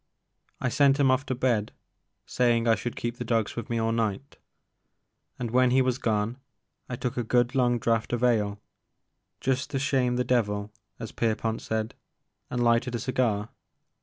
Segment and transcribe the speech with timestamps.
[0.59, 1.73] I sent him off to bed,
[2.25, 4.37] saying I should keep the dogs with me all night;
[5.37, 6.37] and when he was gone,
[6.89, 8.59] I took a good long draught of ale,
[9.01, 11.93] *' just to shame the devil," as Pierpont said,
[12.49, 13.49] and lighted a cigar.